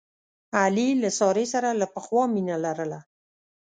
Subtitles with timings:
[0.61, 2.99] علي له سارې سره له پخوا مینه لرله.